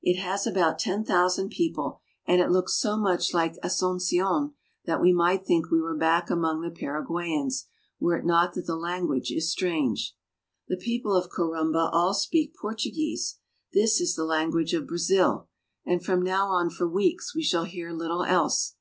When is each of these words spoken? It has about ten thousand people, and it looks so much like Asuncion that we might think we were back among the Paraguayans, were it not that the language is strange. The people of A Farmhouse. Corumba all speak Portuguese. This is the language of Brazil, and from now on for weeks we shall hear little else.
It 0.00 0.18
has 0.18 0.46
about 0.46 0.78
ten 0.78 1.04
thousand 1.04 1.50
people, 1.50 2.00
and 2.26 2.40
it 2.40 2.50
looks 2.50 2.74
so 2.80 2.96
much 2.96 3.34
like 3.34 3.58
Asuncion 3.62 4.54
that 4.86 4.98
we 5.02 5.12
might 5.12 5.44
think 5.44 5.70
we 5.70 5.78
were 5.78 5.94
back 5.94 6.30
among 6.30 6.62
the 6.62 6.70
Paraguayans, 6.70 7.66
were 8.00 8.16
it 8.16 8.24
not 8.24 8.54
that 8.54 8.64
the 8.64 8.76
language 8.76 9.30
is 9.30 9.50
strange. 9.52 10.16
The 10.68 10.78
people 10.78 11.12
of 11.14 11.26
A 11.26 11.28
Farmhouse. 11.28 11.66
Corumba 11.70 11.90
all 11.92 12.14
speak 12.14 12.54
Portuguese. 12.56 13.36
This 13.74 14.00
is 14.00 14.14
the 14.14 14.24
language 14.24 14.72
of 14.72 14.86
Brazil, 14.86 15.48
and 15.84 16.02
from 16.02 16.22
now 16.22 16.46
on 16.48 16.70
for 16.70 16.88
weeks 16.88 17.34
we 17.34 17.42
shall 17.42 17.64
hear 17.64 17.92
little 17.92 18.22
else. 18.22 18.76